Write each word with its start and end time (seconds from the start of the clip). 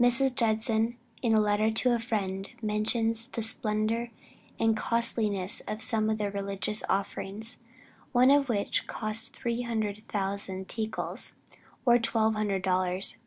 Mrs. 0.00 0.34
Judson 0.34 0.96
in 1.20 1.34
a 1.34 1.40
letter 1.40 1.70
to 1.70 1.94
a 1.94 1.98
friend, 1.98 2.48
mentions 2.62 3.26
the 3.26 3.42
splendor 3.42 4.10
and 4.58 4.74
costliness 4.74 5.60
of 5.68 5.82
some 5.82 6.08
of 6.08 6.16
the 6.16 6.30
religious 6.30 6.82
offerings, 6.88 7.58
one 8.12 8.30
of 8.30 8.48
which 8.48 8.86
cost 8.86 9.36
three 9.36 9.62
thousand 10.08 10.68
tickals, 10.68 11.32
or 11.84 11.98
twelve 11.98 12.32
hundred 12.34 12.62
dollars. 12.62 13.18